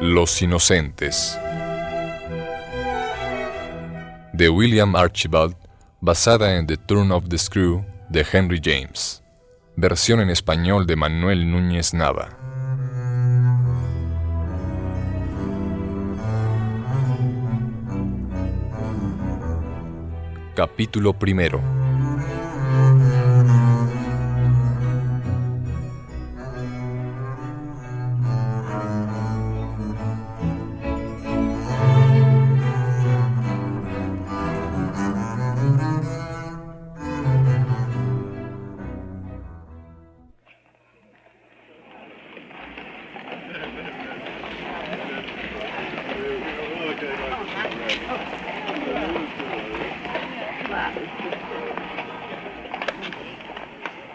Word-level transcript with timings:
Los 0.00 0.40
Inocentes 0.40 1.38
de 4.32 4.48
William 4.48 4.96
Archibald, 4.96 5.54
basada 6.00 6.56
en 6.56 6.66
The 6.66 6.78
Turn 6.78 7.12
of 7.12 7.28
the 7.28 7.36
Screw 7.36 7.84
de 8.08 8.24
Henry 8.32 8.58
James. 8.64 9.22
Versión 9.76 10.20
en 10.20 10.30
español 10.30 10.86
de 10.86 10.96
Manuel 10.96 11.50
Núñez 11.50 11.92
Nava. 11.92 12.30
Capítulo 20.56 21.12
primero. 21.12 21.79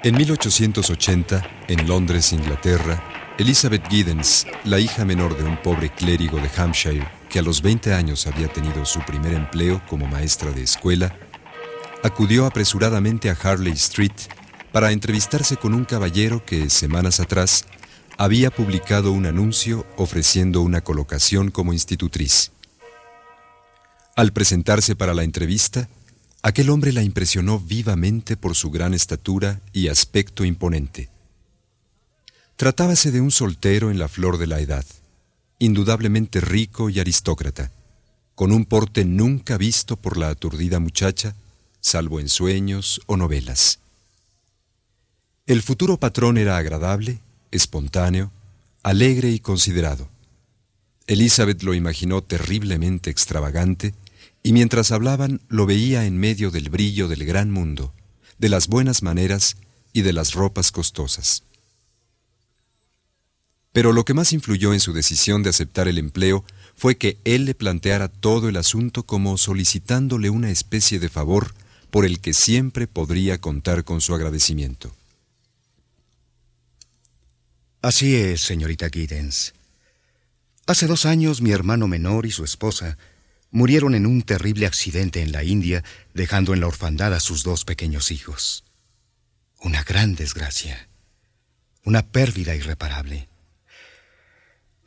En 0.05 0.16
1880, 0.18 1.66
en 1.68 1.88
Londres, 1.88 2.32
Inglaterra, 2.32 3.34
Elizabeth 3.40 3.88
Giddens, 3.90 4.45
la 4.64 4.80
hija 4.80 5.04
menor 5.04 5.36
de 5.36 5.44
un 5.44 5.59
pobre 5.59 5.89
clérigo 5.89 6.38
de 6.38 6.48
Hampshire 6.56 7.08
que 7.28 7.39
a 7.39 7.42
los 7.42 7.64
20 7.64 7.92
años 7.92 8.28
había 8.28 8.48
tenido 8.48 8.86
su 8.86 9.00
primer 9.00 9.33
empleo 9.33 9.81
como 9.89 10.06
maestra 10.06 10.52
de 10.52 10.61
escuela, 10.61 11.17
acudió 12.03 12.45
apresuradamente 12.45 13.31
a 13.31 13.38
Harley 13.42 13.73
Street 13.73 14.11
para 14.72 14.92
entrevistarse 14.92 15.58
con 15.58 15.73
un 15.73 15.86
caballero 15.86 16.45
que, 16.45 16.70
semanas 16.70 17.20
atrás, 17.20 17.66
había 18.16 18.52
publicado 18.52 19.11
un 19.11 19.26
anuncio 19.26 19.88
ofreciendo 19.98 20.61
una 20.61 20.81
colocación 20.81 21.50
como 21.50 21.73
institutriz. 21.73 22.52
Al 24.16 24.33
presentarse 24.33 24.95
para 24.95 25.16
la 25.16 25.23
entrevista, 25.23 25.89
Aquel 26.46 26.70
hombre 26.70 26.94
la 26.94 27.02
impresionó 27.02 27.60
vivamente 27.60 28.38
por 28.38 28.56
su 28.56 28.70
gran 28.70 28.94
estatura 28.94 29.62
y 29.74 29.88
aspecto 29.88 30.46
imponente. 30.46 31.10
Tratábase 32.56 33.10
de 33.10 33.20
un 33.20 33.32
soltero 33.32 33.90
en 33.90 33.98
la 33.98 34.08
flor 34.08 34.38
de 34.38 34.46
la 34.46 34.60
edad, 34.60 34.86
indudablemente 35.58 36.42
rico 36.42 36.92
y 36.92 37.00
aristócrata, 37.00 37.72
con 38.36 38.52
un 38.52 38.66
porte 38.66 39.06
nunca 39.06 39.58
visto 39.58 39.96
por 39.98 40.18
la 40.18 40.30
aturdida 40.30 40.80
muchacha, 40.80 41.36
salvo 41.82 42.20
en 42.20 42.30
sueños 42.30 43.02
o 43.08 43.18
novelas. 43.18 43.80
El 45.48 45.64
futuro 45.64 45.98
patrón 45.98 46.38
era 46.38 46.58
agradable, 46.58 47.22
espontáneo, 47.50 48.32
alegre 48.84 49.32
y 49.32 49.40
considerado. 49.40 50.10
Elizabeth 51.08 51.64
lo 51.64 51.73
imaginó 51.73 52.22
terriblemente 52.22 53.10
extravagante, 53.10 53.96
y 54.44 54.54
mientras 54.54 54.92
hablaban 54.92 55.42
lo 55.48 55.66
veía 55.66 56.06
en 56.06 56.18
medio 56.18 56.52
del 56.52 56.70
brillo 56.70 57.08
del 57.08 57.26
gran 57.26 57.52
mundo, 57.52 57.94
de 58.38 58.50
las 58.50 58.67
buenas 58.67 59.02
maneras 59.02 59.58
y 59.94 60.02
de 60.02 60.14
las 60.14 60.34
ropas 60.34 60.72
costosas. 60.72 61.44
Pero 63.72 63.92
lo 63.92 64.06
que 64.06 64.14
más 64.14 64.32
influyó 64.34 64.73
en 64.73 64.80
su 64.80 64.94
decisión 64.94 65.44
de 65.44 65.50
aceptar 65.50 65.88
el 65.88 65.98
empleo 65.98 66.45
fue 66.76 66.98
que 66.98 67.17
él 67.26 67.45
le 67.45 67.56
planteara 67.56 68.08
todo 68.08 68.48
el 68.48 68.58
asunto 68.58 69.04
como 69.04 69.38
solicitándole 69.38 70.30
una 70.30 70.49
especie 70.49 70.99
de 70.99 71.10
favor 71.10 71.54
por 71.89 72.05
el 72.05 72.20
que 72.20 72.33
siempre 72.33 72.88
podría 72.88 73.39
contar 73.39 73.83
con 73.83 74.02
su 74.02 74.14
agradecimiento. 74.14 74.95
Así 77.82 78.16
es, 78.16 78.42
señorita 78.42 78.89
Giddens. 78.89 79.54
Hace 80.67 80.88
dos 80.88 81.05
años 81.05 81.42
mi 81.42 81.52
hermano 81.52 81.88
menor 81.88 82.26
y 82.26 82.32
su 82.32 82.44
esposa 82.44 82.98
murieron 83.55 83.95
en 83.95 84.05
un 84.05 84.21
terrible 84.21 84.66
accidente 84.66 85.21
en 85.21 85.32
la 85.32 85.45
India, 85.45 85.82
dejando 86.14 86.54
en 86.54 86.60
la 86.60 86.67
orfandad 86.67 87.14
a 87.14 87.21
sus 87.21 87.43
dos 87.43 87.64
pequeños 87.64 88.11
hijos. 88.11 88.66
Una 89.61 89.82
gran 89.82 90.14
desgracia, 90.16 90.89
una 91.86 92.05
pérdida 92.05 92.54
irreparable. 92.54 93.30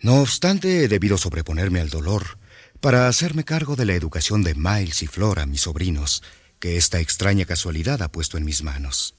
No 0.02 0.20
obstante, 0.20 0.84
he 0.84 0.88
debido 0.88 1.16
sobreponerme 1.16 1.80
al 1.80 1.88
dolor 1.88 2.38
para 2.78 3.08
hacerme 3.08 3.42
cargo 3.42 3.74
de 3.74 3.86
la 3.86 3.94
educación 3.94 4.42
de 4.42 4.54
Miles 4.54 5.02
y 5.02 5.06
Flora, 5.06 5.46
mis 5.46 5.62
sobrinos, 5.62 6.22
que 6.60 6.76
esta 6.76 7.00
extraña 7.00 7.46
casualidad 7.46 8.02
ha 8.02 8.12
puesto 8.12 8.36
en 8.36 8.44
mis 8.44 8.62
manos. 8.62 9.14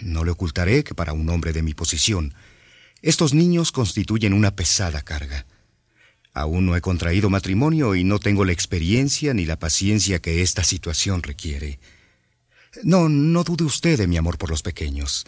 No 0.00 0.24
le 0.24 0.30
ocultaré 0.30 0.84
que 0.84 0.94
para 0.94 1.12
un 1.12 1.28
hombre 1.28 1.52
de 1.52 1.62
mi 1.62 1.74
posición, 1.74 2.34
estos 3.02 3.34
niños 3.34 3.72
constituyen 3.72 4.32
una 4.32 4.54
pesada 4.54 5.02
carga. 5.02 5.44
Aún 6.34 6.66
no 6.66 6.76
he 6.76 6.80
contraído 6.80 7.30
matrimonio 7.30 7.94
y 7.94 8.02
no 8.02 8.18
tengo 8.18 8.44
la 8.44 8.52
experiencia 8.52 9.32
ni 9.32 9.44
la 9.44 9.56
paciencia 9.56 10.18
que 10.18 10.42
esta 10.42 10.64
situación 10.64 11.22
requiere. 11.22 11.78
No, 12.82 13.08
no 13.08 13.44
dude 13.44 13.62
usted 13.62 13.96
de 13.96 14.08
mi 14.08 14.16
amor 14.16 14.36
por 14.36 14.50
los 14.50 14.62
pequeños. 14.62 15.26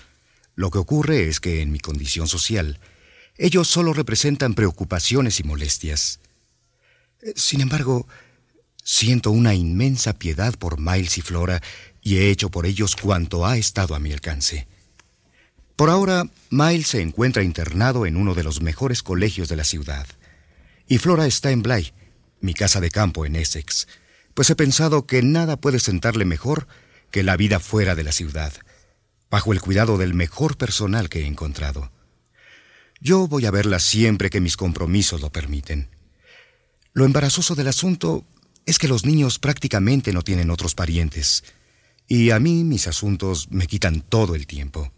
Lo 0.56 0.70
que 0.72 0.78
ocurre 0.78 1.28
es 1.28 1.38
que 1.38 1.62
en 1.62 1.70
mi 1.70 1.78
condición 1.78 2.26
social, 2.26 2.80
ellos 3.38 3.68
solo 3.68 3.92
representan 3.92 4.54
preocupaciones 4.54 5.38
y 5.38 5.44
molestias. 5.44 6.18
Sin 7.36 7.60
embargo, 7.60 8.08
siento 8.82 9.30
una 9.30 9.54
inmensa 9.54 10.12
piedad 10.12 10.54
por 10.58 10.80
Miles 10.80 11.18
y 11.18 11.20
Flora 11.20 11.62
y 12.02 12.16
he 12.16 12.30
hecho 12.30 12.50
por 12.50 12.66
ellos 12.66 12.96
cuanto 12.96 13.46
ha 13.46 13.56
estado 13.56 13.94
a 13.94 14.00
mi 14.00 14.12
alcance. 14.12 14.66
Por 15.76 15.90
ahora, 15.90 16.24
Miles 16.50 16.88
se 16.88 17.02
encuentra 17.02 17.44
internado 17.44 18.06
en 18.06 18.16
uno 18.16 18.34
de 18.34 18.42
los 18.42 18.60
mejores 18.60 19.02
colegios 19.02 19.48
de 19.48 19.56
la 19.56 19.64
ciudad. 19.64 20.06
Y 20.88 20.98
Flora 20.98 21.26
está 21.26 21.50
en 21.50 21.62
Bly, 21.62 21.92
mi 22.40 22.54
casa 22.54 22.80
de 22.80 22.90
campo 22.90 23.26
en 23.26 23.36
Essex, 23.36 23.88
pues 24.34 24.50
he 24.50 24.56
pensado 24.56 25.06
que 25.06 25.22
nada 25.22 25.56
puede 25.56 25.80
sentarle 25.80 26.24
mejor 26.24 26.68
que 27.10 27.22
la 27.22 27.36
vida 27.36 27.58
fuera 27.58 27.94
de 27.94 28.04
la 28.04 28.12
ciudad, 28.12 28.52
bajo 29.30 29.52
el 29.52 29.60
cuidado 29.60 29.98
del 29.98 30.14
mejor 30.14 30.56
personal 30.56 31.08
que 31.08 31.22
he 31.22 31.26
encontrado. 31.26 31.90
Yo 33.00 33.26
voy 33.26 33.46
a 33.46 33.50
verla 33.50 33.80
siempre 33.80 34.30
que 34.30 34.40
mis 34.40 34.56
compromisos 34.56 35.20
lo 35.20 35.30
permiten. 35.30 35.90
Lo 36.92 37.04
embarazoso 37.04 37.54
del 37.54 37.68
asunto 37.68 38.24
es 38.64 38.78
que 38.78 38.88
los 38.88 39.04
niños 39.04 39.38
prácticamente 39.38 40.12
no 40.12 40.22
tienen 40.22 40.50
otros 40.50 40.74
parientes, 40.74 41.44
y 42.08 42.30
a 42.30 42.38
mí 42.38 42.62
mis 42.62 42.86
asuntos 42.86 43.50
me 43.50 43.66
quitan 43.66 44.02
todo 44.02 44.34
el 44.34 44.46
tiempo. 44.46 44.92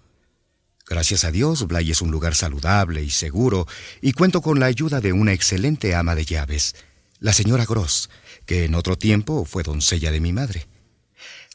Gracias 0.88 1.25
a 1.25 1.31
Dios, 1.31 1.66
Bly 1.66 1.91
es 1.91 2.00
un 2.00 2.10
lugar 2.10 2.34
saludable 2.34 3.03
y 3.03 3.10
seguro, 3.10 3.66
y 4.00 4.12
cuento 4.12 4.41
con 4.41 4.59
la 4.59 4.66
ayuda 4.66 5.03
de 5.03 5.12
una 5.12 5.34
excelente 5.34 5.94
ama 5.94 6.15
de 6.15 6.25
llaves, 6.25 6.76
la 7.21 7.34
señora 7.34 7.66
Gross, 7.66 8.09
que 8.47 8.65
en 8.65 8.75
otro 8.75 8.97
tiempo 8.97 9.44
fue 9.44 9.62
doncella 9.62 10.10
de 10.10 10.21
mi 10.21 10.32
madre. 10.32 10.66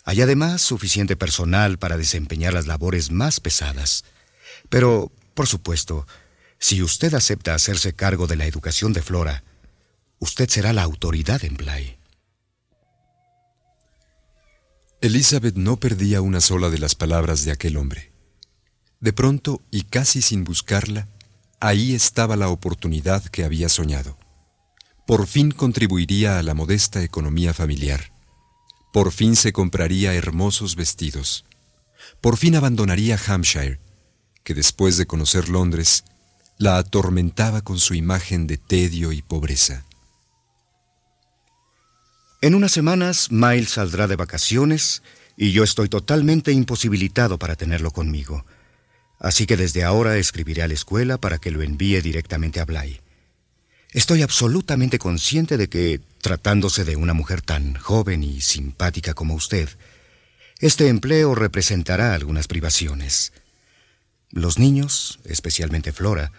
Hay 0.03 0.21
además 0.21 0.61
suficiente 0.61 1.15
personal 1.15 1.79
para 1.79 1.97
desempeñar 1.97 2.53
las 2.53 2.67
labores 2.67 3.09
más 3.09 3.39
pesadas. 3.39 4.05
Pero, 4.69 5.11
por 5.33 5.47
supuesto, 5.47 6.05
si 6.59 6.83
usted 6.83 7.15
acepta 7.15 7.55
hacerse 7.55 7.93
cargo 7.93 8.27
de 8.27 8.35
la 8.35 8.45
educación 8.45 8.93
de 8.93 9.01
Flora, 9.01 9.43
usted 10.19 10.47
será 10.47 10.73
la 10.73 10.83
autoridad 10.83 11.43
en 11.43 11.55
Bly. 11.55 11.97
Elizabeth 15.01 15.55
no 15.55 15.77
perdía 15.77 16.21
una 16.21 16.39
sola 16.39 16.69
de 16.69 16.77
las 16.77 16.93
palabras 16.93 17.45
de 17.45 17.51
aquel 17.51 17.77
hombre. 17.77 18.12
De 19.03 19.11
pronto, 19.11 19.61
y 19.69 19.81
casi 19.81 20.21
sin 20.21 20.45
buscarla, 20.45 21.09
ahí 21.59 21.93
estaba 21.93 22.37
la 22.37 22.47
oportunidad 22.47 23.21
que 23.25 23.43
había 23.43 23.67
soñado. 23.67 24.17
Por 25.05 25.27
fin 25.27 25.51
contribuiría 25.51 26.39
a 26.39 26.41
la 26.41 26.53
modesta 26.53 27.03
economía 27.03 27.53
familiar. 27.53 28.13
Por 28.93 29.11
fin 29.11 29.35
se 29.35 29.51
compraría 29.51 30.13
hermosos 30.13 30.77
vestidos. 30.77 31.43
Por 32.21 32.37
fin 32.37 32.55
abandonaría 32.55 33.19
Hampshire, 33.27 33.81
que 34.45 34.53
después 34.53 34.95
de 34.95 35.05
conocer 35.05 35.49
Londres, 35.49 36.05
la 36.57 36.77
atormentaba 36.77 37.61
con 37.61 37.79
su 37.79 37.95
imagen 37.95 38.47
de 38.47 38.57
tedio 38.57 39.11
y 39.11 39.21
pobreza. 39.21 39.83
En 42.41 42.55
unas 42.55 42.71
semanas, 42.71 43.33
Miles 43.33 43.71
saldrá 43.71 44.07
de 44.07 44.15
vacaciones 44.15 45.03
y 45.35 45.51
yo 45.51 45.65
estoy 45.65 45.89
totalmente 45.89 46.53
imposibilitado 46.53 47.37
para 47.37 47.57
tenerlo 47.57 47.91
conmigo. 47.91 48.45
Así 49.19 49.45
que 49.45 49.57
desde 49.57 49.83
ahora 49.83 50.17
escribiré 50.17 50.63
a 50.63 50.67
la 50.67 50.73
escuela 50.73 51.17
para 51.17 51.37
que 51.37 51.51
lo 51.51 51.61
envíe 51.61 52.01
directamente 52.01 52.59
a 52.59 52.65
Bly. 52.65 53.01
Estoy 53.91 54.23
absolutamente 54.23 54.97
consciente 54.97 55.55
de 55.55 55.69
que, 55.69 56.01
tratándose 56.21 56.83
de 56.83 56.95
una 56.95 57.13
mujer 57.13 57.41
tan 57.41 57.75
joven 57.75 58.23
y 58.23 58.41
simpática 58.41 59.13
como 59.13 59.35
usted, 59.35 59.69
este 60.59 60.87
empleo 60.87 61.35
representará 61.35 62.13
algunas 62.13 62.47
privaciones. 62.47 63.33
Los 64.31 64.57
niños, 64.57 65.19
especialmente 65.25 65.91
Flora, 65.91 66.31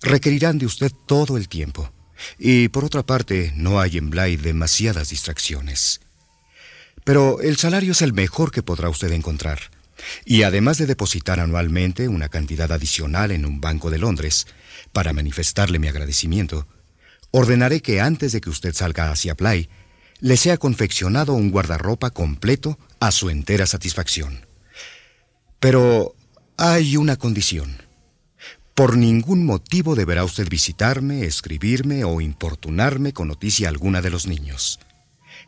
requerirán 0.00 0.58
de 0.58 0.66
usted 0.66 0.90
todo 1.06 1.36
el 1.36 1.48
tiempo. 1.48 1.92
Y 2.38 2.68
por 2.68 2.84
otra 2.84 3.04
parte, 3.04 3.52
no 3.56 3.78
hay 3.78 3.98
en 3.98 4.08
Bly 4.08 4.36
demasiadas 4.36 5.10
distracciones. 5.10 6.00
Pero 7.04 7.40
el 7.42 7.56
salario 7.56 7.92
es 7.92 8.00
el 8.00 8.14
mejor 8.14 8.50
que 8.50 8.62
podrá 8.62 8.88
usted 8.88 9.12
encontrar. 9.12 9.70
Y 10.24 10.42
además 10.42 10.78
de 10.78 10.86
depositar 10.86 11.40
anualmente 11.40 12.08
una 12.08 12.28
cantidad 12.28 12.70
adicional 12.72 13.30
en 13.30 13.46
un 13.46 13.60
banco 13.60 13.90
de 13.90 13.98
Londres, 13.98 14.46
para 14.92 15.12
manifestarle 15.12 15.78
mi 15.78 15.88
agradecimiento, 15.88 16.66
ordenaré 17.30 17.82
que 17.82 18.00
antes 18.00 18.32
de 18.32 18.40
que 18.40 18.50
usted 18.50 18.74
salga 18.74 19.10
hacia 19.10 19.34
Bly, 19.34 19.68
le 20.20 20.36
sea 20.36 20.56
confeccionado 20.56 21.34
un 21.34 21.50
guardarropa 21.50 22.10
completo 22.10 22.78
a 23.00 23.10
su 23.10 23.30
entera 23.30 23.66
satisfacción. 23.66 24.46
Pero 25.60 26.14
hay 26.56 26.96
una 26.96 27.16
condición. 27.16 27.82
Por 28.74 28.96
ningún 28.96 29.44
motivo 29.44 29.94
deberá 29.94 30.24
usted 30.24 30.48
visitarme, 30.48 31.24
escribirme 31.24 32.04
o 32.04 32.20
importunarme 32.20 33.12
con 33.12 33.28
noticia 33.28 33.68
alguna 33.68 34.02
de 34.02 34.10
los 34.10 34.26
niños. 34.26 34.80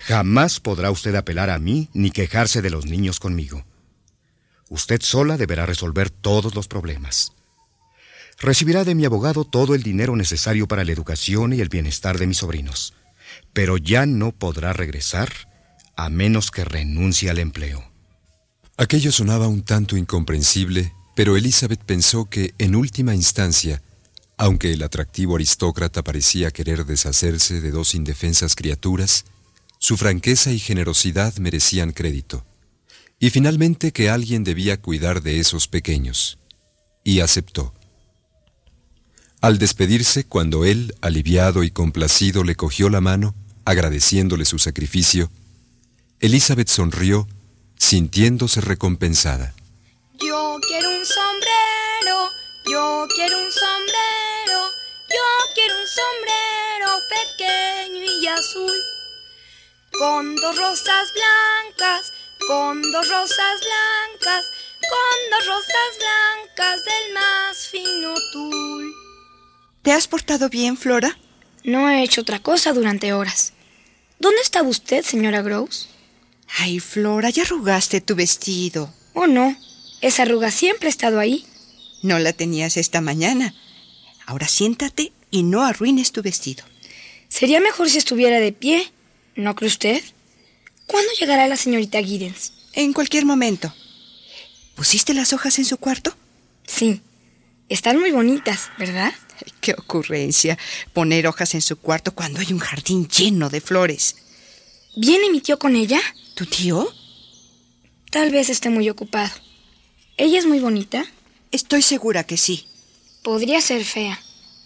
Jamás 0.01 0.61
podrá 0.61 0.91
usted 0.91 1.15
apelar 1.15 1.51
a 1.51 1.59
mí 1.59 1.91
ni 1.93 2.11
quejarse 2.11 2.63
de 2.63 2.71
los 2.71 2.87
niños 2.87 3.21
conmigo. 3.21 3.65
Usted 4.69 5.01
sola 5.03 5.37
deberá 5.37 5.67
resolver 5.67 6.11
todos 6.11 6.55
los 6.55 6.69
problemas. 6.69 7.33
Recibirá 8.39 8.85
de 8.85 8.95
mi 8.95 9.05
abogado 9.05 9.45
todo 9.45 9.75
el 9.75 9.83
dinero 9.83 10.15
necesario 10.15 10.69
para 10.69 10.85
la 10.85 10.93
educación 10.93 11.53
y 11.53 11.61
el 11.61 11.69
bienestar 11.69 12.19
de 12.19 12.27
mis 12.27 12.39
sobrinos, 12.39 12.95
pero 13.53 13.79
ya 13.79 14.07
no 14.07 14.33
podrá 14.33 14.73
regresar 14.73 15.31
a 15.97 16.09
menos 16.09 16.51
que 16.51 16.65
renuncie 16.65 17.31
al 17.31 17.39
empleo. 17.39 17.85
Aquello 18.77 19.11
sonaba 19.11 19.49
un 19.49 19.63
tanto 19.63 19.97
incomprensible, 19.97 20.93
pero 21.17 21.37
Elizabeth 21.37 21.83
pensó 21.83 22.27
que, 22.27 22.55
en 22.59 22.77
última 22.77 23.17
instancia, 23.17 23.83
aunque 24.37 24.73
el 24.73 24.85
atractivo 24.85 25.35
aristócrata 25.35 26.05
parecía 26.05 26.53
querer 26.53 26.87
deshacerse 26.87 27.61
de 27.61 27.73
dos 27.73 27.97
indefensas 27.97 28.55
criaturas, 28.55 29.25
su 29.81 29.97
franqueza 29.97 30.53
y 30.53 30.61
generosidad 30.61 31.37
merecían 31.39 31.93
crédito, 31.93 32.47
y 33.21 33.31
finalmente 33.31 33.93
que 33.93 34.11
alguien 34.11 34.45
debía 34.45 34.81
cuidar 34.81 35.23
de 35.23 35.41
esos 35.41 35.69
pequeños, 35.69 36.39
y 37.05 37.21
aceptó. 37.21 37.75
Al 39.41 39.59
despedirse, 39.59 40.25
cuando 40.25 40.65
él, 40.65 40.95
aliviado 41.01 41.63
y 41.63 41.71
complacido, 41.71 42.45
le 42.45 42.57
cogió 42.57 42.89
la 42.91 43.01
mano, 43.01 43.35
agradeciéndole 43.65 44.45
su 44.45 44.59
sacrificio, 44.59 45.31
Elizabeth 46.21 46.69
sonrió, 46.69 47.29
sintiéndose 47.77 48.61
recompensada. 48.61 49.55
Yo 50.21 50.59
quiero 50.67 50.89
un 50.89 51.07
sombrero, 51.07 52.31
yo 52.71 53.07
quiero 53.15 53.39
un 53.39 53.53
sombrero, 53.53 54.71
yo 55.09 55.55
quiero 55.55 55.75
un 55.79 55.87
sombrero 55.87 56.91
pequeño 57.09 58.05
y 58.21 58.27
azul, 58.27 58.79
con 59.97 60.35
dos 60.35 60.57
rosas 60.57 61.13
blancas, 61.15 62.13
con 62.49 62.81
dos 62.81 63.07
rosas 63.11 63.61
blancas, 63.61 64.47
con 64.81 65.31
dos 65.31 65.47
rosas 65.47 65.91
blancas 65.99 66.81
del 66.83 67.13
más 67.13 67.69
fino 67.69 68.15
tul. 68.33 68.91
¿Te 69.83 69.93
has 69.93 70.09
portado 70.09 70.49
bien, 70.49 70.79
Flora? 70.79 71.19
No 71.63 71.91
he 71.91 72.03
hecho 72.03 72.23
otra 72.23 72.39
cosa 72.39 72.73
durante 72.73 73.13
horas. 73.13 73.53
¿Dónde 74.19 74.41
estaba 74.41 74.67
usted, 74.67 75.05
señora 75.05 75.43
Gross? 75.43 75.91
Ay, 76.59 76.81
Flora, 76.81 77.29
ya 77.29 77.43
arrugaste 77.43 78.01
tu 78.01 78.15
vestido. 78.15 78.95
Oh, 79.13 79.27
no. 79.27 79.55
Esa 80.01 80.23
arruga 80.23 80.51
siempre 80.51 80.89
ha 80.89 80.91
estado 80.91 81.21
ahí. 81.21 81.45
No 82.03 82.19
la 82.19 82.33
tenías 82.33 82.79
esta 82.79 83.03
mañana. 83.03 83.55
Ahora 84.25 84.49
siéntate 84.49 85.13
y 85.31 85.43
no 85.43 85.65
arruines 85.65 86.13
tu 86.13 86.23
vestido. 86.23 86.65
Sería 87.29 87.61
mejor 87.61 87.91
si 87.91 87.99
estuviera 87.99 88.41
de 88.41 88.53
pie, 88.53 88.91
¿no 89.37 89.55
cree 89.55 89.69
usted? 89.69 90.03
¿Cuándo 90.89 91.13
llegará 91.21 91.47
la 91.47 91.57
señorita 91.57 92.03
Giddens? 92.03 92.53
En 92.73 92.93
cualquier 92.93 93.27
momento. 93.27 93.73
¿Pusiste 94.75 95.13
las 95.13 95.33
hojas 95.35 95.59
en 95.59 95.67
su 95.67 95.77
cuarto? 95.77 96.17
Sí. 96.67 97.03
Están 97.69 98.01
muy 98.01 98.11
bonitas, 98.11 98.71
¿verdad? 98.79 99.13
qué 99.61 99.73
ocurrencia 99.73 100.59
poner 100.93 101.27
hojas 101.27 101.55
en 101.55 101.63
su 101.63 101.77
cuarto 101.77 102.13
cuando 102.15 102.41
hay 102.41 102.53
un 102.53 102.59
jardín 102.59 103.07
lleno 103.07 103.51
de 103.51 103.61
flores. 103.61 104.17
¿Viene 104.97 105.31
mi 105.31 105.41
tío 105.41 105.59
con 105.59 105.77
ella? 105.77 106.01
¿Tu 106.35 106.47
tío? 106.47 106.93
Tal 108.11 108.31
vez 108.31 108.49
esté 108.49 108.71
muy 108.71 108.89
ocupado. 108.89 109.31
¿Ella 110.17 110.39
es 110.39 110.47
muy 110.47 110.59
bonita? 110.59 111.05
Estoy 111.53 111.83
segura 111.83 112.25
que 112.25 112.37
sí. 112.37 112.67
Podría 113.23 113.61
ser 113.61 113.85
fea. 113.85 114.19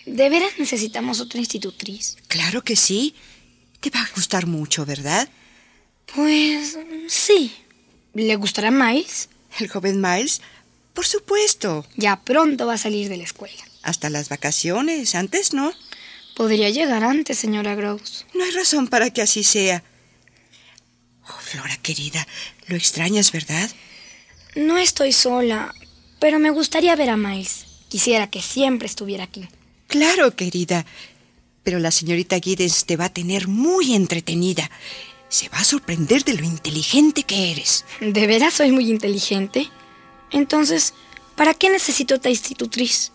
De 0.06 0.30
veras 0.30 0.52
necesitamos 0.58 1.20
otra 1.20 1.40
institutriz. 1.40 2.16
Claro 2.28 2.62
que 2.62 2.76
sí. 2.76 3.14
Te 3.80 3.90
va 3.90 4.00
a 4.00 4.10
gustar 4.14 4.46
mucho, 4.46 4.86
¿verdad? 4.86 5.28
Pues 6.14 6.78
sí. 7.08 7.52
¿Le 8.14 8.36
gustará 8.36 8.70
Miles? 8.70 9.28
¿El 9.58 9.68
joven 9.68 10.00
Miles? 10.00 10.40
Por 10.94 11.06
supuesto. 11.06 11.86
Ya 11.96 12.16
pronto 12.16 12.66
va 12.66 12.74
a 12.74 12.78
salir 12.78 13.08
de 13.08 13.16
la 13.16 13.24
escuela. 13.24 13.62
Hasta 13.82 14.10
las 14.10 14.28
vacaciones, 14.28 15.14
antes 15.14 15.52
no. 15.52 15.72
Podría 16.36 16.70
llegar 16.70 17.04
antes, 17.04 17.38
señora 17.38 17.74
Gross. 17.74 18.26
No 18.34 18.44
hay 18.44 18.50
razón 18.50 18.88
para 18.88 19.10
que 19.10 19.22
así 19.22 19.44
sea. 19.44 19.82
Oh, 21.28 21.38
Flora 21.40 21.76
querida, 21.78 22.26
lo 22.66 22.76
extrañas, 22.76 23.32
¿verdad? 23.32 23.70
No 24.54 24.76
estoy 24.76 25.12
sola, 25.12 25.74
pero 26.20 26.38
me 26.38 26.50
gustaría 26.50 26.96
ver 26.96 27.10
a 27.10 27.16
Miles. 27.16 27.64
Quisiera 27.88 28.28
que 28.28 28.42
siempre 28.42 28.86
estuviera 28.86 29.24
aquí. 29.24 29.48
Claro, 29.86 30.34
querida. 30.34 30.86
Pero 31.62 31.78
la 31.78 31.90
señorita 31.90 32.40
Giddens 32.40 32.86
te 32.86 32.96
va 32.96 33.06
a 33.06 33.12
tener 33.12 33.48
muy 33.48 33.94
entretenida. 33.94 34.70
Se 35.32 35.48
va 35.48 35.60
a 35.60 35.64
sorprender 35.64 36.24
de 36.24 36.34
lo 36.34 36.44
inteligente 36.44 37.22
que 37.22 37.52
eres. 37.52 37.86
¿De 38.02 38.26
veras 38.26 38.52
soy 38.52 38.70
muy 38.70 38.90
inteligente? 38.90 39.66
Entonces, 40.30 40.92
¿para 41.36 41.54
qué 41.54 41.70
necesito 41.70 42.16
otra 42.16 42.30
institutriz? 42.30 43.12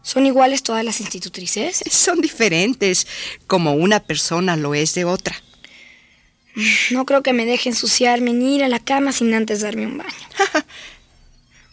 ¿Son 0.00 0.24
iguales 0.24 0.62
todas 0.62 0.82
las 0.82 1.02
institutrices? 1.02 1.82
Son 1.90 2.22
diferentes, 2.22 3.06
como 3.46 3.74
una 3.74 4.00
persona 4.00 4.56
lo 4.56 4.74
es 4.74 4.94
de 4.94 5.04
otra. 5.04 5.36
No 6.92 7.04
creo 7.04 7.22
que 7.22 7.34
me 7.34 7.44
deje 7.44 7.68
ensuciarme 7.68 8.32
ni 8.32 8.56
ir 8.56 8.64
a 8.64 8.68
la 8.68 8.78
cama 8.78 9.12
sin 9.12 9.34
antes 9.34 9.60
darme 9.60 9.86
un 9.86 9.98
baño. 9.98 10.28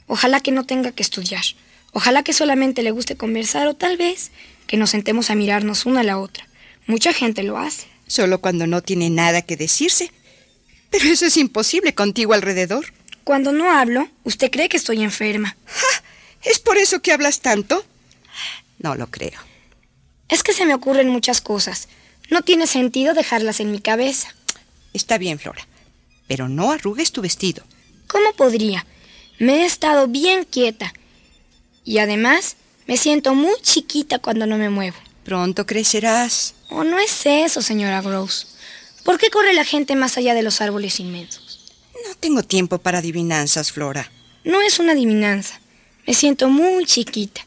Ojalá 0.08 0.42
que 0.42 0.51
no 0.51 0.66
tenga 0.66 0.92
que 0.92 1.01
estudiar. 1.01 1.46
Ojalá 1.94 2.24
que 2.24 2.34
solamente 2.34 2.84
le 2.84 2.92
guste 2.92 3.16
conversar 3.16 3.68
o 3.68 3.74
tal 3.74 3.96
vez 3.96 4.32
que 4.68 4.75
nos 4.75 4.89
sentemos 4.89 5.30
a 5.30 5.36
mirarnos 5.36 5.86
una 5.86 6.01
a 6.01 6.03
la 6.03 6.18
otra. 6.18 6.46
Mucha 6.88 7.13
gente 7.13 7.41
lo 7.41 7.58
hace. 7.58 7.95
Solo 8.08 8.40
cuando 8.40 8.68
no 8.68 8.82
tiene 8.82 9.10
nada 9.10 9.42
que 9.42 9.58
decirse. 9.58 10.12
Pero 10.90 11.06
eso 11.06 11.26
es 11.26 11.38
imposible 11.38 11.94
contigo 11.94 12.34
alrededor. 12.34 12.94
Cuando 13.24 13.52
no 13.52 13.72
hablo, 13.72 14.10
usted 14.24 14.52
cree 14.52 14.70
que 14.70 14.78
estoy 14.78 15.02
enferma. 15.02 15.58
¿Es 16.44 16.60
por 16.60 16.78
eso 16.78 17.02
que 17.02 17.12
hablas 17.12 17.42
tanto? 17.42 17.84
No 18.78 18.96
lo 18.96 19.08
creo. 19.08 19.40
Es 20.30 20.44
que 20.44 20.54
se 20.54 20.66
me 20.66 20.76
ocurren 20.76 21.10
muchas 21.10 21.42
cosas. 21.42 21.88
No 22.30 22.44
tiene 22.44 22.68
sentido 22.68 23.14
dejarlas 23.14 23.60
en 23.60 23.72
mi 23.72 23.80
cabeza. 23.80 24.34
Está 24.94 25.18
bien, 25.18 25.40
Flora. 25.40 25.68
Pero 26.28 26.50
no 26.50 26.72
arrugues 26.72 27.12
tu 27.12 27.22
vestido. 27.22 27.64
¿Cómo 28.08 28.34
podría? 28.34 28.86
Me 29.40 29.62
he 29.62 29.66
estado 29.66 30.08
bien 30.08 30.46
quieta. 30.46 30.94
Y 31.84 31.98
además, 31.98 32.56
me 32.88 32.98
siento 32.98 33.36
muy 33.36 33.56
chiquita 33.62 34.20
cuando 34.20 34.46
no 34.46 34.58
me 34.58 34.70
muevo. 34.70 34.98
Pronto 35.25 35.65
crecerás. 35.65 36.53
¿O 36.70 36.84
no 36.84 37.00
es 37.00 37.25
eso, 37.25 37.63
señora 37.63 38.01
Gross? 38.01 38.48
¿Por 39.03 39.17
qué 39.17 39.32
corre 39.32 39.53
la 39.53 39.65
gente 39.65 39.96
más 39.96 40.17
allá 40.17 40.36
de 40.36 40.44
los 40.44 40.62
árboles 40.62 41.00
inmensos? 41.00 41.74
No 42.08 42.13
tengo 42.15 42.44
tiempo 42.44 42.77
para 42.77 43.00
adivinanzas, 43.00 43.72
Flora. 43.72 44.12
No 44.44 44.62
es 44.62 44.77
una 44.77 44.91
adivinanza. 44.91 45.60
Me 46.05 46.13
siento 46.13 46.48
muy 46.50 46.86
chiquita. 46.86 47.41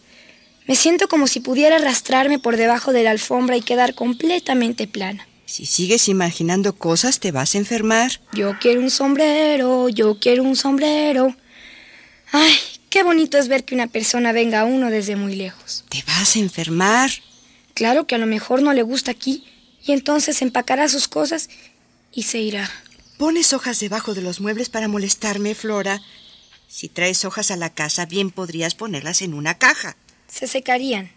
Me 0.66 0.74
siento 0.74 1.06
como 1.06 1.28
si 1.28 1.38
pudiera 1.38 1.76
arrastrarme 1.76 2.40
por 2.40 2.56
debajo 2.56 2.92
de 2.92 3.04
la 3.04 3.12
alfombra 3.12 3.56
y 3.56 3.62
quedar 3.62 3.94
completamente 3.94 4.88
plana. 4.88 5.28
Si 5.46 5.64
sigues 5.64 6.08
imaginando 6.08 6.74
cosas, 6.74 7.20
te 7.20 7.30
vas 7.30 7.54
a 7.54 7.58
enfermar. 7.58 8.20
Yo 8.32 8.58
quiero 8.60 8.80
un 8.80 8.90
sombrero, 8.90 9.88
yo 9.88 10.18
quiero 10.18 10.42
un 10.42 10.56
sombrero. 10.56 11.34
Ay, 12.32 12.54
qué 12.90 13.04
bonito 13.04 13.38
es 13.38 13.46
ver 13.46 13.64
que 13.64 13.76
una 13.76 13.86
persona 13.86 14.32
venga 14.32 14.60
a 14.60 14.64
uno 14.64 14.90
desde 14.90 15.14
muy 15.14 15.36
lejos. 15.36 15.84
Te 15.88 16.02
vas 16.06 16.34
a 16.34 16.40
enfermar. 16.40 17.10
Claro 17.78 18.06
que 18.06 18.16
a 18.16 18.18
lo 18.18 18.26
mejor 18.26 18.60
no 18.60 18.74
le 18.74 18.82
gusta 18.82 19.10
aquí 19.10 19.46
y 19.86 19.92
entonces 19.92 20.42
empacará 20.42 20.88
sus 20.88 21.08
cosas 21.08 21.48
y 22.12 22.24
se 22.24 22.38
irá. 22.40 22.70
Pones 23.16 23.54
hojas 23.54 23.80
debajo 23.80 24.12
de 24.12 24.20
los 24.20 24.40
muebles 24.40 24.68
para 24.68 24.88
molestarme, 24.88 25.54
Flora. 25.54 26.02
Si 26.68 26.90
traes 26.90 27.24
hojas 27.24 27.50
a 27.50 27.56
la 27.56 27.72
casa, 27.72 28.04
bien 28.04 28.30
podrías 28.30 28.74
ponerlas 28.74 29.22
en 29.22 29.32
una 29.32 29.56
caja 29.56 29.96
se 30.28 30.46
secarían. 30.46 31.10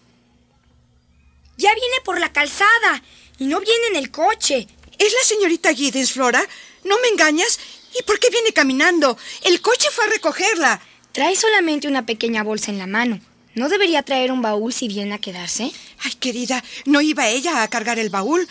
Ya 1.57 1.73
viene 1.75 1.97
por 2.03 2.19
la 2.19 2.33
calzada 2.33 3.03
y 3.37 3.45
no 3.45 3.59
viene 3.59 3.87
en 3.91 3.95
el 3.97 4.09
coche. 4.09 4.67
¿Es 4.97 5.13
la 5.13 5.23
señorita 5.23 5.73
Giddens, 5.73 6.13
Flora? 6.13 6.41
¿No 6.83 6.99
me 7.01 7.09
engañas? 7.09 7.59
¿Y 7.99 8.03
por 8.03 8.19
qué 8.19 8.29
viene 8.29 8.53
caminando? 8.53 9.17
El 9.43 9.61
coche 9.61 9.89
fue 9.91 10.05
a 10.05 10.09
recogerla. 10.09 10.81
Trae 11.11 11.35
solamente 11.35 11.87
una 11.87 12.05
pequeña 12.05 12.43
bolsa 12.43 12.71
en 12.71 12.77
la 12.77 12.87
mano. 12.87 13.19
¿No 13.53 13.67
debería 13.67 14.03
traer 14.03 14.31
un 14.31 14.41
baúl 14.41 14.73
si 14.73 14.87
viene 14.87 15.13
a 15.13 15.19
quedarse? 15.19 15.71
Ay, 16.03 16.13
querida, 16.19 16.63
¿no 16.85 17.01
iba 17.01 17.27
ella 17.27 17.63
a 17.63 17.67
cargar 17.67 17.99
el 17.99 18.09
baúl? 18.09 18.47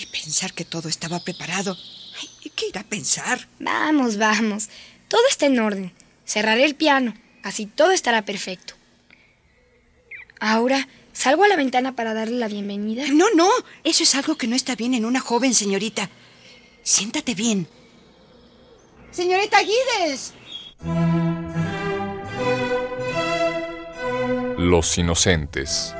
Y 0.00 0.06
pensar 0.06 0.52
que 0.52 0.64
todo 0.64 0.88
estaba 0.88 1.20
preparado. 1.20 1.76
Ay, 2.20 2.50
¿Qué 2.54 2.68
irá 2.68 2.82
a 2.82 2.84
pensar? 2.84 3.48
Vamos, 3.58 4.16
vamos. 4.16 4.68
Todo 5.08 5.22
está 5.28 5.46
en 5.46 5.58
orden. 5.58 5.92
Cerraré 6.24 6.64
el 6.64 6.76
piano. 6.76 7.14
Así 7.42 7.66
todo 7.66 7.90
estará 7.90 8.24
perfecto. 8.24 8.74
Ahora, 10.40 10.88
¿salgo 11.12 11.44
a 11.44 11.48
la 11.48 11.56
ventana 11.56 11.96
para 11.96 12.14
darle 12.14 12.38
la 12.38 12.48
bienvenida? 12.48 13.04
No, 13.08 13.26
no, 13.34 13.48
eso 13.82 14.02
es 14.02 14.14
algo 14.14 14.36
que 14.36 14.46
no 14.46 14.54
está 14.56 14.76
bien 14.76 14.94
en 14.94 15.04
una 15.04 15.20
joven 15.20 15.54
señorita. 15.54 16.10
Siéntate 16.82 17.34
bien. 17.34 17.66
Señorita 19.10 19.58
Guides. 19.62 20.32
Los 24.64 24.96
Inocentes. 24.96 25.94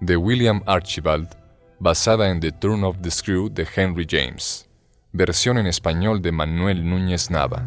De 0.00 0.18
William 0.18 0.62
Archibald, 0.66 1.30
basada 1.78 2.28
en 2.28 2.38
The 2.38 2.52
Turn 2.52 2.84
of 2.84 2.98
the 3.00 3.10
Screw 3.10 3.48
de 3.48 3.66
Henry 3.74 4.06
James. 4.06 4.68
Versión 5.12 5.56
en 5.56 5.66
español 5.66 6.20
de 6.20 6.32
Manuel 6.32 6.86
Núñez 6.86 7.30
Nava. 7.30 7.64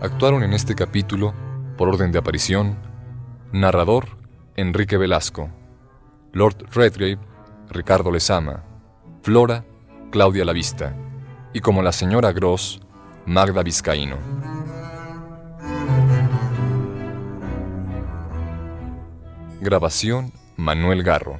Actuaron 0.00 0.44
en 0.44 0.52
este 0.52 0.76
capítulo, 0.76 1.34
por 1.76 1.88
orden 1.88 2.12
de 2.12 2.20
aparición, 2.20 2.78
narrador 3.50 4.16
Enrique 4.54 4.96
Velasco, 4.96 5.50
Lord 6.32 6.68
Redgrave 6.72 7.29
Ricardo 7.70 8.10
Lezama, 8.10 8.64
Flora 9.22 9.64
Claudia 10.10 10.44
Lavista 10.44 10.92
y 11.52 11.60
como 11.60 11.82
la 11.82 11.92
señora 11.92 12.32
Gross 12.32 12.80
Magda 13.26 13.62
Vizcaíno. 13.62 14.16
Grabación 19.60 20.32
Manuel 20.56 21.04
Garro. 21.04 21.38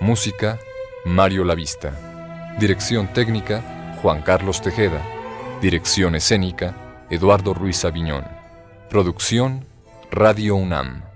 Música 0.00 0.60
Mario 1.04 1.44
Lavista. 1.44 2.54
Dirección 2.60 3.12
técnica 3.12 3.98
Juan 4.00 4.22
Carlos 4.22 4.62
Tejeda. 4.62 5.02
Dirección 5.60 6.14
escénica 6.14 6.74
Eduardo 7.10 7.52
Ruiz 7.52 7.84
Aviñón. 7.84 8.24
Producción 8.90 9.66
Radio 10.12 10.54
UNAM. 10.54 11.13